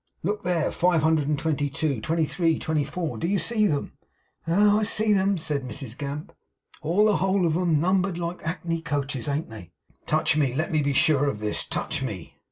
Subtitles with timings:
[0.23, 0.71] 'Look there!
[0.71, 3.19] Five hundred and twenty two twenty three twenty four.
[3.19, 3.91] Do you see them?'
[4.47, 4.79] 'Ah!
[4.79, 6.33] I see 'em,' said Mrs Gamp;
[6.81, 9.69] 'all the whole kit of 'em numbered like hackney coaches, an't they?'
[10.07, 10.55] 'Touch me!
[10.55, 11.63] Let me be sure of this.
[11.63, 12.39] Touch me!